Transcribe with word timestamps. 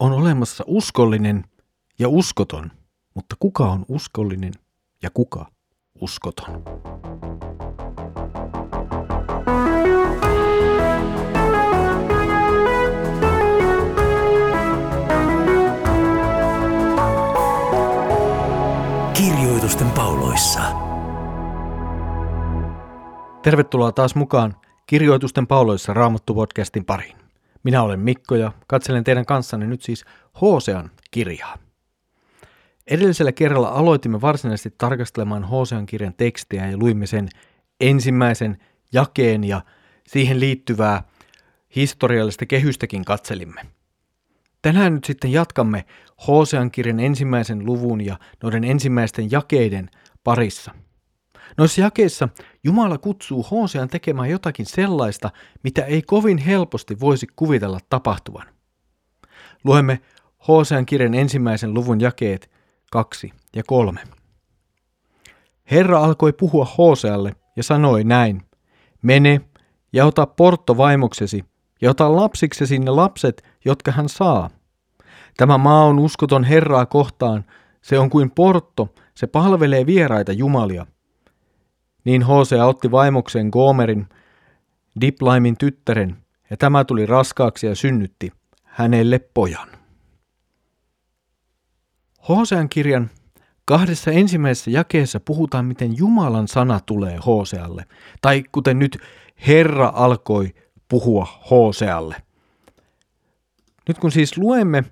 On 0.00 0.12
olemassa 0.12 0.64
uskollinen 0.66 1.44
ja 1.98 2.08
uskoton, 2.08 2.70
mutta 3.14 3.36
kuka 3.38 3.64
on 3.64 3.84
uskollinen 3.88 4.52
ja 5.02 5.10
kuka 5.14 5.46
uskoton? 6.00 6.62
Kirjoitusten 19.14 19.90
pauloissa. 19.90 20.60
Tervetuloa 23.42 23.92
taas 23.92 24.14
mukaan 24.14 24.56
Kirjoitusten 24.86 25.46
pauloissa 25.46 25.94
Raamattu-podcastin 25.94 26.84
pariin. 26.86 27.25
Minä 27.66 27.82
olen 27.82 28.00
Mikko 28.00 28.36
ja 28.36 28.52
katselen 28.66 29.04
teidän 29.04 29.26
kanssanne 29.26 29.66
nyt 29.66 29.82
siis 29.82 30.04
Hosean 30.40 30.90
kirjaa. 31.10 31.58
Edellisellä 32.86 33.32
kerralla 33.32 33.68
aloitimme 33.68 34.20
varsinaisesti 34.20 34.74
tarkastelemaan 34.78 35.44
Hosean 35.44 35.86
kirjan 35.86 36.14
tekstiä 36.14 36.70
ja 36.70 36.76
luimme 36.76 37.06
sen 37.06 37.28
ensimmäisen 37.80 38.58
jakeen 38.92 39.44
ja 39.44 39.60
siihen 40.06 40.40
liittyvää 40.40 41.02
historiallista 41.76 42.46
kehystäkin 42.46 43.04
katselimme. 43.04 43.60
Tänään 44.62 44.94
nyt 44.94 45.04
sitten 45.04 45.32
jatkamme 45.32 45.84
Hosean 46.26 46.70
kirjan 46.70 47.00
ensimmäisen 47.00 47.66
luvun 47.66 48.04
ja 48.04 48.18
noiden 48.42 48.64
ensimmäisten 48.64 49.30
jakeiden 49.30 49.90
parissa– 50.24 50.74
Noissa 51.58 51.80
jakeissa 51.80 52.28
Jumala 52.64 52.98
kutsuu 52.98 53.42
Hosean 53.42 53.88
tekemään 53.88 54.30
jotakin 54.30 54.66
sellaista, 54.66 55.30
mitä 55.62 55.84
ei 55.84 56.02
kovin 56.02 56.38
helposti 56.38 57.00
voisi 57.00 57.26
kuvitella 57.36 57.78
tapahtuvan. 57.90 58.46
Luemme 59.64 60.00
Hosean 60.48 60.86
kirjan 60.86 61.14
ensimmäisen 61.14 61.74
luvun 61.74 62.00
jakeet 62.00 62.50
2 62.92 63.32
ja 63.56 63.62
3. 63.66 64.00
Herra 65.70 66.04
alkoi 66.04 66.32
puhua 66.32 66.66
Hosealle 66.78 67.36
ja 67.56 67.62
sanoi 67.62 68.04
näin, 68.04 68.42
mene 69.02 69.40
ja 69.92 70.06
ota 70.06 70.26
portto 70.26 70.76
vaimoksesi 70.76 71.44
ja 71.82 71.90
ota 71.90 72.16
lapsiksesi 72.16 72.78
ne 72.78 72.90
lapset, 72.90 73.44
jotka 73.64 73.92
hän 73.92 74.08
saa. 74.08 74.50
Tämä 75.36 75.58
maa 75.58 75.84
on 75.84 75.98
uskoton 75.98 76.44
Herraa 76.44 76.86
kohtaan, 76.86 77.44
se 77.82 77.98
on 77.98 78.10
kuin 78.10 78.30
portto, 78.30 78.94
se 79.14 79.26
palvelee 79.26 79.86
vieraita 79.86 80.32
jumalia– 80.32 80.86
niin 82.06 82.22
Hosea 82.22 82.66
otti 82.66 82.90
vaimoksen 82.90 83.48
Gomerin, 83.52 84.08
Diplaimin 85.00 85.56
tyttären, 85.56 86.16
ja 86.50 86.56
tämä 86.56 86.84
tuli 86.84 87.06
raskaaksi 87.06 87.66
ja 87.66 87.74
synnytti 87.74 88.32
hänelle 88.64 89.18
pojan. 89.18 89.68
Hosean 92.28 92.68
kirjan 92.68 93.10
kahdessa 93.64 94.10
ensimmäisessä 94.10 94.70
jakeessa 94.70 95.20
puhutaan, 95.20 95.64
miten 95.64 95.96
Jumalan 95.96 96.48
sana 96.48 96.80
tulee 96.80 97.18
Hosealle, 97.26 97.84
tai 98.22 98.44
kuten 98.52 98.78
nyt 98.78 98.98
Herra 99.46 99.92
alkoi 99.94 100.54
puhua 100.88 101.26
Hosealle. 101.50 102.16
Nyt 103.88 103.98
kun 103.98 104.12
siis 104.12 104.38
luemme 104.38 104.84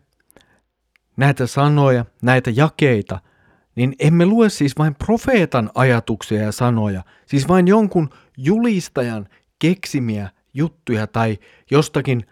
näitä 1.16 1.46
sanoja, 1.46 2.04
näitä 2.22 2.50
jakeita– 2.50 3.20
niin 3.77 3.94
emme 3.98 4.27
lue 4.27 4.48
siis 4.48 4.78
vain 4.78 4.94
profeetan 4.94 5.70
ajatuksia 5.75 6.42
ja 6.42 6.53
sanoja, 6.53 7.05
siis 7.27 7.48
vain 7.48 7.69
jonkun 7.69 8.11
julistajan 8.36 9.28
keksimiä 9.58 10.31
juttuja 10.55 11.06
tai 11.06 11.39
jostakin 11.70 12.27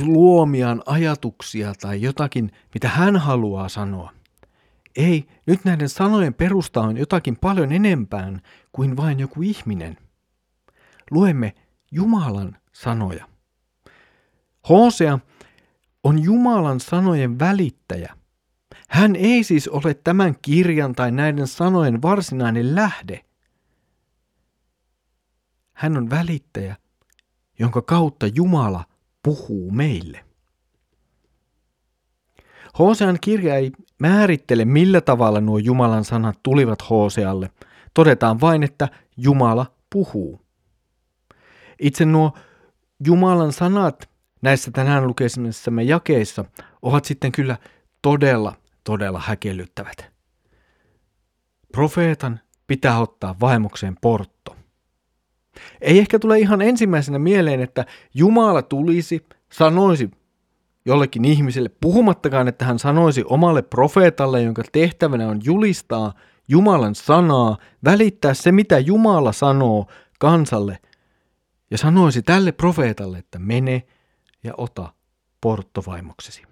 luomiaan 0.00 0.82
ajatuksia 0.86 1.72
tai 1.80 2.02
jotakin, 2.02 2.52
mitä 2.74 2.88
hän 2.88 3.16
haluaa 3.16 3.68
sanoa. 3.68 4.12
Ei, 4.96 5.28
nyt 5.46 5.64
näiden 5.64 5.88
sanojen 5.88 6.34
perusta 6.34 6.80
on 6.80 6.96
jotakin 6.96 7.36
paljon 7.36 7.72
enempään 7.72 8.40
kuin 8.72 8.96
vain 8.96 9.20
joku 9.20 9.42
ihminen. 9.42 9.96
Luemme 11.10 11.54
Jumalan 11.90 12.56
sanoja. 12.72 13.28
Hosea 14.68 15.18
on 16.04 16.22
Jumalan 16.22 16.80
sanojen 16.80 17.38
välittäjä– 17.38 18.14
hän 18.92 19.16
ei 19.16 19.44
siis 19.44 19.68
ole 19.68 19.94
tämän 19.94 20.36
kirjan 20.42 20.92
tai 20.92 21.12
näiden 21.12 21.46
sanojen 21.46 22.02
varsinainen 22.02 22.74
lähde. 22.74 23.24
Hän 25.72 25.96
on 25.96 26.10
välittäjä, 26.10 26.76
jonka 27.58 27.82
kautta 27.82 28.26
Jumala 28.26 28.84
puhuu 29.22 29.70
meille. 29.70 30.24
Hosean 32.78 33.18
kirja 33.20 33.54
ei 33.54 33.72
määrittele, 33.98 34.64
millä 34.64 35.00
tavalla 35.00 35.40
nuo 35.40 35.58
Jumalan 35.58 36.04
sanat 36.04 36.38
tulivat 36.42 36.90
Hosealle. 36.90 37.50
Todetaan 37.94 38.40
vain, 38.40 38.62
että 38.62 38.88
Jumala 39.16 39.66
puhuu. 39.92 40.40
Itse 41.78 42.04
nuo 42.04 42.32
Jumalan 43.06 43.52
sanat 43.52 44.08
näissä 44.42 44.70
tänään 44.70 45.06
lukemissamme 45.06 45.82
jakeissa 45.82 46.44
ovat 46.82 47.04
sitten 47.04 47.32
kyllä 47.32 47.56
todella 48.02 48.61
todella 48.84 49.22
häkellyttävät. 49.24 50.12
Profeetan 51.72 52.40
pitää 52.66 52.98
ottaa 52.98 53.34
vaimokseen 53.40 53.96
portto. 54.00 54.56
Ei 55.80 55.98
ehkä 55.98 56.18
tule 56.18 56.38
ihan 56.38 56.62
ensimmäisenä 56.62 57.18
mieleen, 57.18 57.60
että 57.60 57.86
Jumala 58.14 58.62
tulisi, 58.62 59.26
sanoisi 59.52 60.10
jollekin 60.84 61.24
ihmiselle, 61.24 61.70
puhumattakaan, 61.80 62.48
että 62.48 62.64
hän 62.64 62.78
sanoisi 62.78 63.24
omalle 63.26 63.62
profeetalle, 63.62 64.42
jonka 64.42 64.62
tehtävänä 64.72 65.28
on 65.28 65.40
julistaa 65.44 66.12
Jumalan 66.48 66.94
sanaa, 66.94 67.56
välittää 67.84 68.34
se, 68.34 68.52
mitä 68.52 68.78
Jumala 68.78 69.32
sanoo 69.32 69.86
kansalle, 70.18 70.78
ja 71.70 71.78
sanoisi 71.78 72.22
tälle 72.22 72.52
profeetalle, 72.52 73.18
että 73.18 73.38
mene 73.38 73.82
ja 74.44 74.54
ota 74.56 74.92
porttovaimoksesi. 75.40 76.51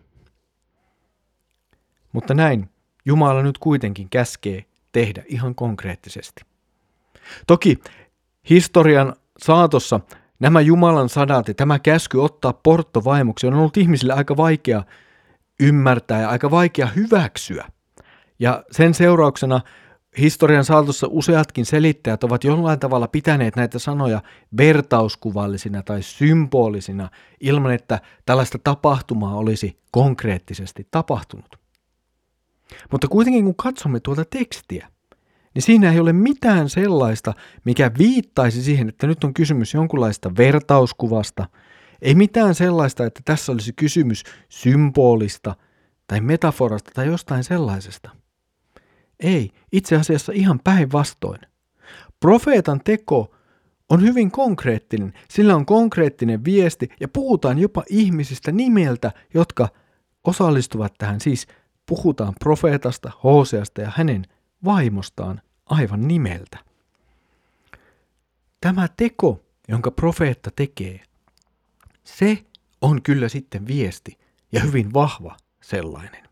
Mutta 2.12 2.34
näin 2.34 2.70
Jumala 3.04 3.42
nyt 3.42 3.58
kuitenkin 3.58 4.10
käskee 4.10 4.64
tehdä 4.92 5.22
ihan 5.26 5.54
konkreettisesti. 5.54 6.42
Toki 7.46 7.78
historian 8.50 9.16
saatossa 9.38 10.00
nämä 10.40 10.60
Jumalan 10.60 11.08
sadat 11.08 11.48
ja 11.48 11.54
tämä 11.54 11.78
käsky 11.78 12.18
ottaa 12.18 12.52
portto 12.52 13.04
vaimoksi 13.04 13.46
on 13.46 13.54
ollut 13.54 13.76
ihmisille 13.76 14.12
aika 14.12 14.36
vaikea 14.36 14.82
ymmärtää 15.60 16.20
ja 16.20 16.28
aika 16.28 16.50
vaikea 16.50 16.86
hyväksyä. 16.86 17.68
Ja 18.38 18.64
sen 18.70 18.94
seurauksena 18.94 19.60
historian 20.18 20.64
saatossa 20.64 21.06
useatkin 21.10 21.66
selittäjät 21.66 22.24
ovat 22.24 22.44
jollain 22.44 22.78
tavalla 22.78 23.08
pitäneet 23.08 23.56
näitä 23.56 23.78
sanoja 23.78 24.22
vertauskuvallisina 24.56 25.82
tai 25.82 26.02
symbolisina 26.02 27.10
ilman, 27.40 27.72
että 27.72 28.00
tällaista 28.26 28.58
tapahtumaa 28.64 29.34
olisi 29.34 29.78
konkreettisesti 29.90 30.88
tapahtunut. 30.90 31.60
Mutta 32.90 33.08
kuitenkin 33.08 33.44
kun 33.44 33.54
katsomme 33.56 34.00
tuota 34.00 34.24
tekstiä, 34.24 34.88
niin 35.54 35.62
siinä 35.62 35.92
ei 35.92 36.00
ole 36.00 36.12
mitään 36.12 36.68
sellaista, 36.68 37.34
mikä 37.64 37.90
viittaisi 37.98 38.62
siihen, 38.62 38.88
että 38.88 39.06
nyt 39.06 39.24
on 39.24 39.34
kysymys 39.34 39.74
jonkunlaista 39.74 40.36
vertauskuvasta, 40.36 41.46
ei 42.02 42.14
mitään 42.14 42.54
sellaista, 42.54 43.06
että 43.06 43.20
tässä 43.24 43.52
olisi 43.52 43.72
kysymys 43.72 44.24
symbolista 44.48 45.56
tai 46.06 46.20
metaforasta 46.20 46.90
tai 46.94 47.06
jostain 47.06 47.44
sellaisesta. 47.44 48.10
Ei, 49.20 49.50
itse 49.72 49.96
asiassa 49.96 50.32
ihan 50.32 50.60
päinvastoin. 50.64 51.40
Profeetan 52.20 52.80
teko 52.84 53.34
on 53.88 54.02
hyvin 54.02 54.30
konkreettinen, 54.30 55.12
sillä 55.30 55.56
on 55.56 55.66
konkreettinen 55.66 56.44
viesti 56.44 56.88
ja 57.00 57.08
puhutaan 57.08 57.58
jopa 57.58 57.84
ihmisistä 57.88 58.52
nimeltä, 58.52 59.12
jotka 59.34 59.68
osallistuvat 60.24 60.94
tähän, 60.98 61.20
siis 61.20 61.46
puhutaan 61.90 62.34
profeetasta, 62.40 63.12
Hoseasta 63.24 63.80
ja 63.80 63.92
hänen 63.96 64.24
vaimostaan 64.64 65.40
aivan 65.66 66.08
nimeltä. 66.08 66.58
Tämä 68.60 68.88
teko, 68.96 69.42
jonka 69.68 69.90
profeetta 69.90 70.50
tekee, 70.56 71.00
se 72.04 72.44
on 72.80 73.02
kyllä 73.02 73.28
sitten 73.28 73.66
viesti 73.66 74.18
ja 74.52 74.60
hyvin 74.60 74.92
vahva 74.92 75.36
sellainen. 75.62 76.28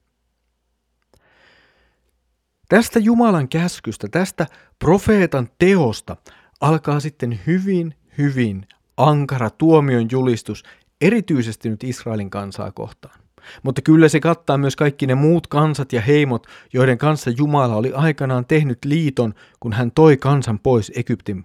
Tästä 2.69 2.99
Jumalan 2.99 3.49
käskystä, 3.49 4.09
tästä 4.09 4.47
profeetan 4.79 5.49
teosta 5.59 6.17
alkaa 6.61 7.01
sitten 7.01 7.41
hyvin, 7.47 7.95
hyvin 8.19 8.67
ankara 8.97 9.51
tuomion 9.51 10.09
julistus, 10.11 10.63
erityisesti 11.01 11.71
nyt 11.71 11.85
Israelin 11.85 12.31
kansaa 12.31 12.73
kohtaan. 12.73 13.28
Mutta 13.63 13.83
kyllä 13.83 14.09
se 14.09 14.21
kattaa 14.21 14.59
myös 14.59 14.77
kaikki 14.77 15.07
ne 15.07 15.15
muut 15.15 15.47
kansat 15.47 15.93
ja 15.93 16.01
heimot, 16.01 16.47
joiden 16.73 16.99
kanssa 16.99 17.31
Jumala 17.31 17.77
oli 17.77 17.93
aikanaan 17.93 18.47
tehnyt 18.47 18.79
liiton, 18.85 19.35
kun 19.61 19.73
hän 19.73 19.93
toi 19.93 20.17
kansan 20.17 20.59
pois 20.59 20.93
Egyptin 20.97 21.45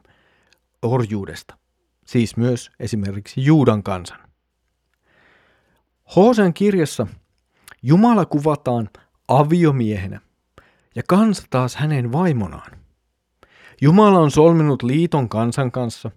orjuudesta. 0.81 1.57
Siis 2.05 2.37
myös 2.37 2.71
esimerkiksi 2.79 3.45
Juudan 3.45 3.83
kansan. 3.83 4.19
Hosean 6.15 6.53
kirjassa 6.53 7.07
Jumala 7.83 8.25
kuvataan 8.25 8.89
aviomiehenä 9.27 10.21
ja 10.95 11.03
kansa 11.07 11.43
taas 11.49 11.75
hänen 11.75 12.11
vaimonaan. 12.11 12.71
Jumala 13.81 14.19
on 14.19 14.31
solminut 14.31 14.83
liiton 14.83 15.29
kansan 15.29 15.71
kanssa 15.71 16.11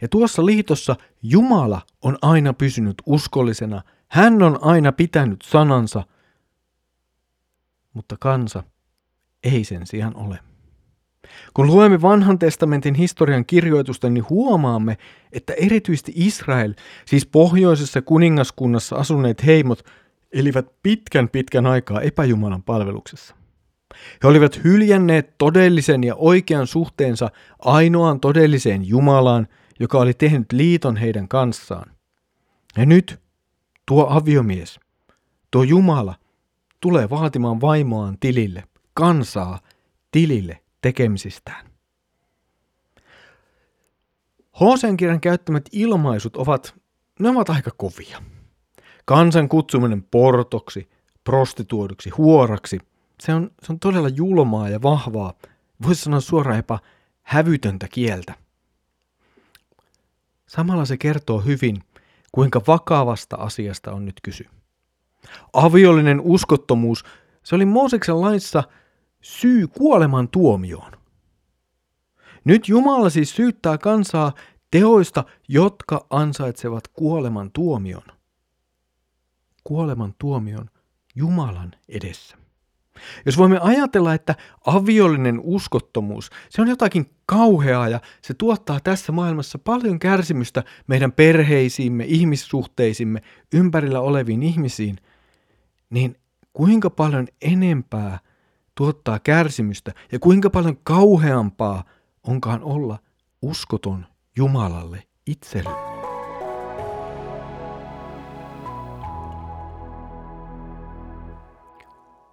ja 0.00 0.08
tuossa 0.08 0.46
liitossa 0.46 0.96
Jumala 1.22 1.80
on 2.02 2.18
aina 2.22 2.52
pysynyt 2.52 3.02
uskollisena. 3.06 3.82
Hän 4.08 4.42
on 4.42 4.58
aina 4.62 4.92
pitänyt 4.92 5.42
sanansa, 5.42 6.02
mutta 7.92 8.16
kansa 8.20 8.62
ei 9.44 9.64
sen 9.64 9.86
sijaan 9.86 10.16
ole. 10.16 10.38
Kun 11.54 11.66
luemme 11.66 12.02
vanhan 12.02 12.38
testamentin 12.38 12.94
historian 12.94 13.46
kirjoitusta, 13.46 14.10
niin 14.10 14.28
huomaamme, 14.30 14.98
että 15.32 15.52
erityisesti 15.52 16.12
Israel, 16.16 16.74
siis 17.06 17.26
pohjoisessa 17.26 18.02
kuningaskunnassa 18.02 18.96
asuneet 18.96 19.46
heimot, 19.46 19.84
elivät 20.32 20.66
pitkän 20.82 21.28
pitkän 21.28 21.66
aikaa 21.66 22.00
epäjumalan 22.00 22.62
palveluksessa. 22.62 23.34
He 24.22 24.28
olivat 24.28 24.64
hyljänneet 24.64 25.38
todellisen 25.38 26.04
ja 26.04 26.14
oikean 26.14 26.66
suhteensa 26.66 27.30
ainoaan 27.58 28.20
todelliseen 28.20 28.88
Jumalaan, 28.88 29.48
joka 29.80 29.98
oli 29.98 30.14
tehnyt 30.14 30.52
liiton 30.52 30.96
heidän 30.96 31.28
kanssaan. 31.28 31.90
Ja 32.76 32.86
nyt 32.86 33.20
tuo 33.88 34.06
aviomies, 34.10 34.80
tuo 35.50 35.62
Jumala, 35.62 36.14
tulee 36.80 37.10
vaatimaan 37.10 37.60
vaimoaan 37.60 38.18
tilille, 38.20 38.64
kansaa 38.94 39.60
tilille 40.10 40.62
tekemisistään. 40.80 41.66
Hoseen 44.60 44.96
kirjan 44.96 45.20
käyttämät 45.20 45.68
ilmaisut 45.72 46.36
ovat, 46.36 46.74
ne 47.20 47.28
ovat 47.28 47.50
aika 47.50 47.70
kovia. 47.76 48.22
Kansan 49.04 49.48
kutsuminen 49.48 50.02
portoksi, 50.02 50.88
prostituoduksi, 51.24 52.10
huoraksi, 52.10 52.78
se 53.20 53.34
on, 53.34 53.50
se 53.62 53.72
on 53.72 53.80
todella 53.80 54.08
julmaa 54.08 54.68
ja 54.68 54.82
vahvaa, 54.82 55.34
voisi 55.86 56.02
sanoa 56.02 56.20
suoraan 56.20 56.56
jopa 56.56 56.78
hävytöntä 57.22 57.88
kieltä. 57.88 58.34
Samalla 60.46 60.84
se 60.84 60.96
kertoo 60.96 61.40
hyvin, 61.40 61.82
kuinka 62.32 62.60
vakavasta 62.66 63.36
asiasta 63.36 63.92
on 63.92 64.04
nyt 64.04 64.20
kysy. 64.22 64.46
Aviollinen 65.52 66.20
uskottomuus, 66.20 67.04
se 67.42 67.54
oli 67.54 67.64
Mooseksen 67.64 68.20
laissa 68.20 68.62
syy 69.20 69.66
kuoleman 69.66 70.28
tuomioon. 70.28 70.92
Nyt 72.44 72.68
Jumala 72.68 73.10
siis 73.10 73.36
syyttää 73.36 73.78
kansaa 73.78 74.32
teoista, 74.70 75.24
jotka 75.48 76.06
ansaitsevat 76.10 76.88
kuoleman 76.88 77.50
tuomion. 77.52 78.02
Kuoleman 79.64 80.14
tuomion 80.18 80.70
Jumalan 81.14 81.72
edessä. 81.88 82.47
Jos 83.26 83.38
voimme 83.38 83.58
ajatella, 83.62 84.14
että 84.14 84.34
aviollinen 84.66 85.40
uskottomuus, 85.42 86.30
se 86.50 86.62
on 86.62 86.68
jotakin 86.68 87.10
kauheaa 87.26 87.88
ja 87.88 88.00
se 88.22 88.34
tuottaa 88.34 88.80
tässä 88.80 89.12
maailmassa 89.12 89.58
paljon 89.58 89.98
kärsimystä 89.98 90.64
meidän 90.86 91.12
perheisiimme, 91.12 92.04
ihmissuhteisimme, 92.06 93.20
ympärillä 93.54 94.00
oleviin 94.00 94.42
ihmisiin, 94.42 94.96
niin 95.90 96.16
kuinka 96.52 96.90
paljon 96.90 97.26
enempää 97.42 98.18
tuottaa 98.74 99.18
kärsimystä 99.18 99.92
ja 100.12 100.18
kuinka 100.18 100.50
paljon 100.50 100.76
kauheampaa 100.82 101.84
onkaan 102.26 102.62
olla 102.62 102.98
uskoton 103.42 104.06
Jumalalle 104.36 105.02
itselle. 105.26 105.87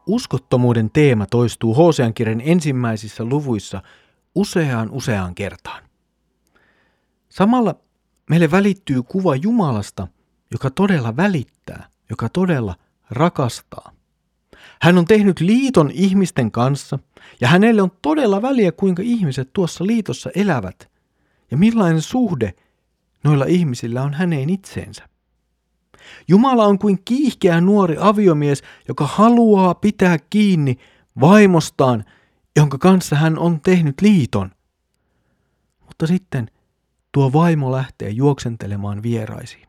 Uskottomuuden 0.06 0.90
teema 0.92 1.26
toistuu 1.26 1.74
Hosean 1.74 2.14
kirjan 2.14 2.42
ensimmäisissä 2.42 3.24
luvuissa 3.24 3.82
useaan 4.36 4.92
useaan 4.92 5.36
kertaan. 5.36 5.84
Samalla 7.30 7.76
meille 8.30 8.52
välittyy 8.52 9.04
kuva 9.04 9.36
Jumalasta, 9.36 10.08
joka 10.52 10.70
todella 10.70 11.18
välittää, 11.18 11.90
joka 12.10 12.30
todella 12.30 12.76
rakastaa. 13.10 13.92
Hän 14.82 14.98
on 14.98 15.06
tehnyt 15.06 15.40
liiton 15.40 15.92
ihmisten 15.94 16.52
kanssa 16.52 17.00
ja 17.42 17.48
hänelle 17.48 17.82
on 17.82 17.92
todella 18.02 18.42
väliä, 18.42 18.72
kuinka 18.72 19.04
ihmiset 19.06 19.54
tuossa 19.54 19.88
liitossa 19.88 20.30
elävät 20.36 20.92
ja 21.52 21.58
millainen 21.58 22.02
suhde 22.02 22.54
noilla 23.24 23.46
ihmisillä 23.46 24.04
on 24.04 24.14
häneen 24.14 24.50
itseensä. 24.50 25.10
Jumala 26.28 26.66
on 26.66 26.80
kuin 26.80 27.00
kiihkeä 27.06 27.62
nuori 27.62 27.96
aviomies, 28.00 28.64
joka 28.88 29.08
haluaa 29.08 29.74
pitää 29.74 30.18
kiinni 30.30 30.78
vaimostaan, 31.22 32.06
jonka 32.56 32.78
kanssa 32.78 33.16
hän 33.16 33.40
on 33.40 33.62
tehnyt 33.62 34.02
liiton. 34.02 34.52
Mutta 35.86 36.08
sitten 36.08 36.52
tuo 37.12 37.34
vaimo 37.34 37.72
lähtee 37.72 38.10
juoksentelemaan 38.10 39.04
vieraisiin. 39.04 39.68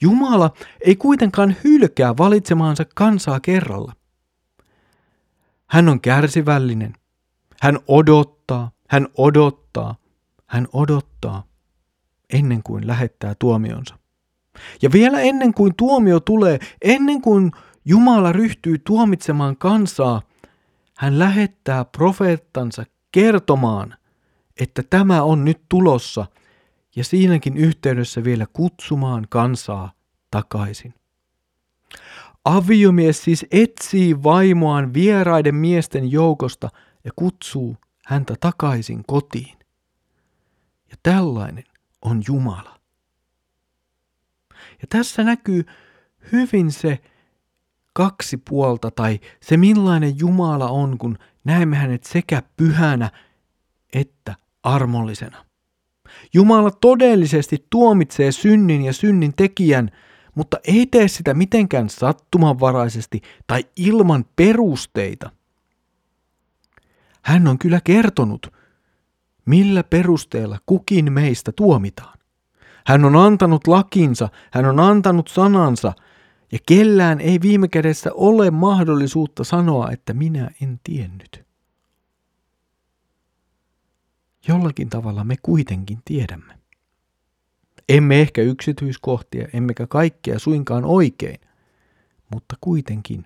Jumala 0.00 0.50
ei 0.80 0.96
kuitenkaan 0.96 1.56
hylkää 1.64 2.16
valitsemaansa 2.16 2.84
kansaa 2.94 3.40
kerralla. 3.40 3.92
Hän 5.66 5.88
on 5.88 6.00
kärsivällinen. 6.00 6.94
Hän 7.60 7.78
odottaa, 7.88 8.70
hän 8.88 9.08
odottaa, 9.18 9.94
hän 10.46 10.68
odottaa 10.72 11.44
ennen 12.32 12.62
kuin 12.62 12.86
lähettää 12.86 13.34
tuomionsa. 13.38 13.99
Ja 14.82 14.92
vielä 14.92 15.20
ennen 15.20 15.54
kuin 15.54 15.74
tuomio 15.76 16.20
tulee, 16.20 16.58
ennen 16.82 17.22
kuin 17.22 17.52
Jumala 17.84 18.32
ryhtyy 18.32 18.78
tuomitsemaan 18.78 19.56
kansaa, 19.56 20.22
hän 20.96 21.18
lähettää 21.18 21.84
profeettansa 21.84 22.84
kertomaan, 23.12 23.94
että 24.60 24.82
tämä 24.90 25.22
on 25.22 25.44
nyt 25.44 25.62
tulossa 25.68 26.26
ja 26.96 27.04
siinäkin 27.04 27.56
yhteydessä 27.56 28.24
vielä 28.24 28.46
kutsumaan 28.52 29.26
kansaa 29.28 29.92
takaisin. 30.30 30.94
Aviomies 32.44 33.22
siis 33.22 33.46
etsii 33.50 34.22
vaimoaan 34.22 34.94
vieraiden 34.94 35.54
miesten 35.54 36.10
joukosta 36.10 36.68
ja 37.04 37.10
kutsuu 37.16 37.76
häntä 38.06 38.34
takaisin 38.40 39.02
kotiin. 39.06 39.58
Ja 40.90 40.96
tällainen 41.02 41.64
on 42.02 42.22
Jumala. 42.28 42.79
Ja 44.80 44.86
tässä 44.88 45.24
näkyy 45.24 45.66
hyvin 46.32 46.72
se 46.72 46.98
kaksi 47.92 48.36
puolta 48.36 48.90
tai 48.90 49.20
se 49.42 49.56
millainen 49.56 50.18
Jumala 50.18 50.68
on, 50.68 50.98
kun 50.98 51.18
näemme 51.44 51.76
hänet 51.76 52.04
sekä 52.04 52.42
pyhänä 52.56 53.10
että 53.92 54.34
armollisena. 54.62 55.44
Jumala 56.34 56.70
todellisesti 56.70 57.66
tuomitsee 57.70 58.32
synnin 58.32 58.82
ja 58.82 58.92
synnin 58.92 59.32
tekijän, 59.36 59.90
mutta 60.34 60.56
ei 60.64 60.86
tee 60.86 61.08
sitä 61.08 61.34
mitenkään 61.34 61.88
sattumanvaraisesti 61.88 63.20
tai 63.46 63.64
ilman 63.76 64.24
perusteita. 64.36 65.30
Hän 67.22 67.48
on 67.48 67.58
kyllä 67.58 67.80
kertonut, 67.84 68.46
millä 69.46 69.84
perusteella 69.84 70.58
kukin 70.66 71.12
meistä 71.12 71.52
tuomitaan. 71.52 72.19
Hän 72.86 73.04
on 73.04 73.16
antanut 73.16 73.66
lakinsa, 73.66 74.28
hän 74.50 74.64
on 74.64 74.80
antanut 74.80 75.28
sanansa, 75.28 75.92
ja 76.52 76.58
kellään 76.66 77.20
ei 77.20 77.40
viime 77.42 77.68
kädessä 77.68 78.10
ole 78.14 78.50
mahdollisuutta 78.50 79.44
sanoa, 79.44 79.90
että 79.90 80.14
minä 80.14 80.50
en 80.62 80.80
tiennyt. 80.84 81.44
Jollakin 84.48 84.90
tavalla 84.90 85.24
me 85.24 85.34
kuitenkin 85.42 85.98
tiedämme. 86.04 86.54
Emme 87.88 88.20
ehkä 88.20 88.42
yksityiskohtia, 88.42 89.48
emmekä 89.52 89.86
kaikkea 89.86 90.38
suinkaan 90.38 90.84
oikein, 90.84 91.40
mutta 92.32 92.56
kuitenkin. 92.60 93.24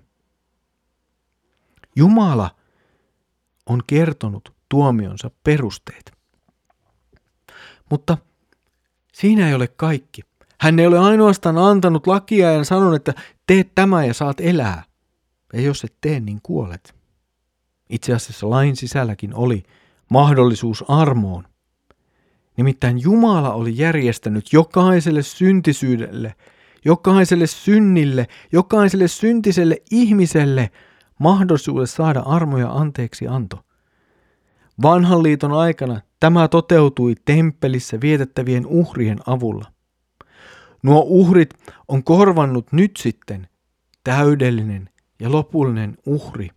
Jumala 1.97 2.51
on 3.67 3.83
kertonut 3.87 4.55
tuomionsa 4.69 5.31
perusteet. 5.45 6.13
Mutta 7.91 8.19
Siinä 9.15 9.49
ei 9.49 9.55
ole 9.55 9.69
kaikki. 9.69 10.23
Hän 10.61 10.79
ei 10.79 10.87
ole 10.87 10.99
ainoastaan 10.99 11.59
antanut 11.59 12.07
lakia 12.07 12.53
ja 12.53 12.65
sanonut, 12.65 12.95
että 12.95 13.15
tee 13.47 13.65
tämä 13.75 14.05
ja 14.05 14.15
saat 14.15 14.41
elää. 14.41 14.83
Ja 15.53 15.61
jos 15.61 15.85
et 15.85 15.95
tee, 16.01 16.21
niin 16.21 16.41
kuolet. 16.43 16.95
Itse 17.91 18.15
asiassa 18.15 18.51
lain 18.51 18.77
sisälläkin 18.77 19.35
oli 19.35 19.63
mahdollisuus 20.11 20.85
armoon. 20.89 21.45
Nimittäin 22.57 23.03
Jumala 23.03 23.53
oli 23.53 23.79
järjestänyt 23.79 24.53
jokaiselle 24.53 25.23
syntisyydelle, 25.23 26.35
jokaiselle 26.85 27.47
synnille, 27.47 28.29
jokaiselle 28.53 29.09
syntiselle 29.09 29.83
ihmiselle 29.91 30.71
mahdollisuuden 31.19 31.87
saada 31.87 32.21
armo 32.21 32.59
ja 32.59 32.71
anteeksi 32.73 33.29
anto. 33.29 33.65
Vanhan 34.83 35.23
liiton 35.23 35.53
aikana 35.53 36.01
Tämä 36.25 36.49
toteutui 36.49 37.15
temppelissä 37.25 38.01
vietettävien 38.01 38.67
uhrien 38.67 39.19
avulla. 39.27 39.65
Nuo 40.83 41.05
uhrit 41.07 41.55
on 41.89 42.05
korvannut 42.05 42.73
nyt 42.73 42.97
sitten 42.97 43.49
täydellinen 44.05 44.89
ja 45.21 45.33
lopullinen 45.33 45.97
uhri, 46.07 46.49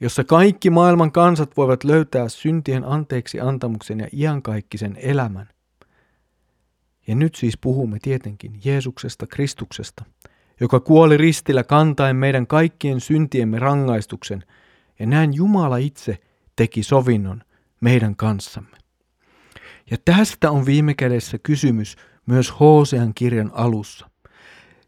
jossa 0.00 0.24
kaikki 0.24 0.70
maailman 0.70 1.12
kansat 1.12 1.56
voivat 1.56 1.84
löytää 1.84 2.28
syntien 2.28 2.84
anteeksi 2.84 3.40
antamuksen 3.40 4.00
ja 4.00 4.08
iankaikkisen 4.12 4.96
elämän. 5.00 5.48
Ja 7.06 7.14
nyt 7.14 7.34
siis 7.34 7.58
puhumme 7.58 7.98
tietenkin 8.02 8.60
Jeesuksesta 8.64 9.26
Kristuksesta, 9.26 10.04
joka 10.60 10.80
kuoli 10.80 11.16
ristillä 11.16 11.64
kantaen 11.64 12.16
meidän 12.16 12.46
kaikkien 12.46 13.00
syntiemme 13.00 13.58
rangaistuksen, 13.58 14.44
ja 14.98 15.06
näin 15.06 15.34
Jumala 15.34 15.76
itse 15.76 16.18
teki 16.56 16.82
sovinnon 16.82 17.42
meidän 17.80 18.16
kanssamme. 18.16 18.76
Ja 19.90 19.96
tästä 20.04 20.50
on 20.50 20.66
viime 20.66 20.94
kädessä 20.94 21.38
kysymys 21.38 21.96
myös 22.26 22.60
Hosean 22.60 23.14
kirjan 23.14 23.50
alussa. 23.54 24.10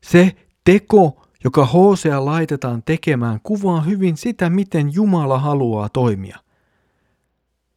Se 0.00 0.36
teko, 0.64 1.26
joka 1.44 1.66
Hosea 1.66 2.24
laitetaan 2.24 2.82
tekemään, 2.82 3.40
kuvaa 3.42 3.80
hyvin 3.80 4.16
sitä, 4.16 4.50
miten 4.50 4.94
Jumala 4.94 5.38
haluaa 5.38 5.88
toimia. 5.88 6.38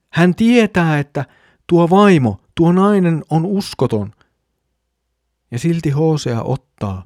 Hän 0.09 0.35
tietää, 0.35 0.99
että 0.99 1.25
tuo 1.67 1.89
vaimo, 1.89 2.41
tuo 2.55 2.71
nainen 2.71 3.23
on 3.29 3.45
uskoton, 3.45 4.13
ja 5.51 5.59
silti 5.59 5.89
Hosea 5.89 6.41
ottaa 6.43 7.05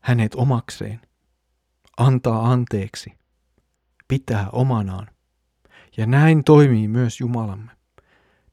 hänet 0.00 0.34
omakseen, 0.34 1.00
antaa 1.96 2.52
anteeksi, 2.52 3.12
pitää 4.08 4.48
omanaan. 4.52 5.13
Ja 5.96 6.06
näin 6.06 6.44
toimii 6.44 6.88
myös 6.88 7.20
Jumalamme. 7.20 7.72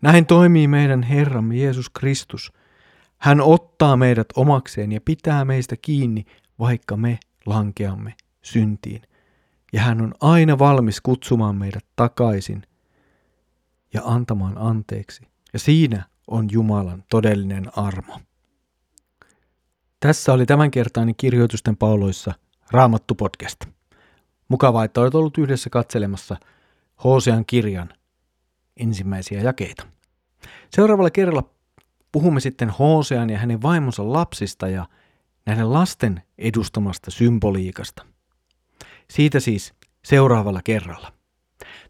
Näin 0.01 0.25
toimii 0.25 0.67
meidän 0.67 1.03
Herramme 1.03 1.55
Jeesus 1.55 1.89
Kristus. 1.89 2.53
Hän 3.17 3.41
ottaa 3.41 3.97
meidät 3.97 4.27
omakseen 4.35 4.91
ja 4.91 5.01
pitää 5.01 5.45
meistä 5.45 5.75
kiinni, 5.81 6.25
vaikka 6.59 6.97
me 6.97 7.19
lankeamme 7.45 8.13
syntiin. 8.41 9.01
Ja 9.73 9.81
hän 9.81 10.01
on 10.01 10.13
aina 10.21 10.59
valmis 10.59 11.01
kutsumaan 11.01 11.55
meidät 11.55 11.85
takaisin 11.95 12.61
ja 13.93 14.01
antamaan 14.05 14.57
anteeksi. 14.57 15.23
Ja 15.53 15.59
siinä 15.59 16.03
on 16.27 16.47
Jumalan 16.51 17.03
todellinen 17.09 17.77
armo. 17.77 18.19
Tässä 19.99 20.33
oli 20.33 20.45
tämänkertainen 20.45 21.15
kirjoitusten 21.15 21.77
pauloissa 21.77 22.33
Raamattu 22.71 23.15
podcast. 23.15 23.65
Mukavaa, 24.47 24.83
että 24.83 25.01
olet 25.01 25.15
ollut 25.15 25.37
yhdessä 25.37 25.69
katselemassa 25.69 26.37
Hosean 27.03 27.45
kirjan 27.45 27.89
ensimmäisiä 28.77 29.41
jakeita. 29.41 29.87
Seuraavalla 30.69 31.09
kerralla 31.09 31.49
puhumme 32.11 32.39
sitten 32.39 32.69
Hosean 32.69 33.29
ja 33.29 33.37
hänen 33.37 33.61
vaimonsa 33.61 34.13
lapsista 34.13 34.67
ja 34.67 34.85
näiden 35.45 35.73
lasten 35.73 36.21
edustamasta 36.37 37.11
symboliikasta. 37.11 38.05
Siitä 39.09 39.39
siis 39.39 39.73
seuraavalla 40.05 40.61
kerralla. 40.63 41.13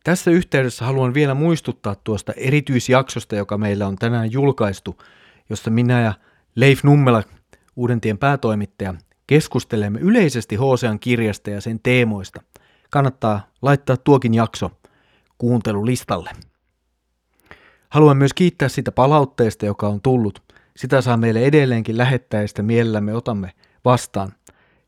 Tässä 0.03 0.31
yhteydessä 0.31 0.85
haluan 0.85 1.13
vielä 1.13 1.33
muistuttaa 1.33 1.95
tuosta 1.95 2.33
erityisjaksosta, 2.37 3.35
joka 3.35 3.57
meillä 3.57 3.87
on 3.87 3.95
tänään 3.95 4.31
julkaistu, 4.31 4.97
jossa 5.49 5.71
minä 5.71 6.01
ja 6.01 6.13
Leif 6.55 6.83
Nummela, 6.83 7.23
Uudentien 7.75 8.17
päätoimittaja, 8.17 8.93
keskustelemme 9.27 9.99
yleisesti 9.99 10.55
Hosean 10.55 10.99
kirjasta 10.99 11.49
ja 11.49 11.61
sen 11.61 11.79
teemoista. 11.83 12.41
Kannattaa 12.89 13.47
laittaa 13.61 13.97
tuokin 13.97 14.33
jakso 14.33 14.71
kuuntelulistalle. 15.41 16.29
Haluan 17.89 18.17
myös 18.17 18.33
kiittää 18.33 18.69
sitä 18.69 18.91
palautteesta, 18.91 19.65
joka 19.65 19.87
on 19.87 20.01
tullut. 20.01 20.43
Sitä 20.77 21.01
saa 21.01 21.17
meille 21.17 21.39
edelleenkin 21.39 21.97
lähettää 21.97 22.41
ja 22.41 22.47
sitä 22.47 22.63
mielellämme 22.63 23.15
otamme 23.15 23.51
vastaan. 23.85 24.33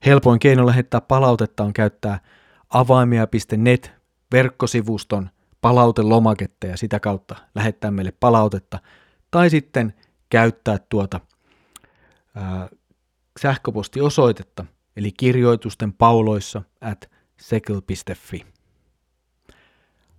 Helpoin 0.06 0.40
keino 0.40 0.66
lähettää 0.66 1.02
palautetta 1.02 1.64
on 1.64 1.74
käyttää 1.74 2.20
avaimia.net 2.70 3.92
verkkosivuston 4.32 5.30
palautelomaketta 5.62 6.68
ja 6.68 6.78
sitä 6.78 7.00
kautta 7.00 7.36
lähettää 7.56 7.92
meille 7.92 8.14
palautetta. 8.20 8.80
Tai 9.32 9.50
sitten 9.50 9.94
käyttää 10.30 10.78
tuota 10.90 11.20
ää, 12.36 12.70
sähköpostiosoitetta, 13.40 14.66
eli 14.98 15.12
kirjoitusten 15.12 15.94
pauloissa 15.94 16.62
at 16.82 17.10
sekel.fi. 17.40 18.53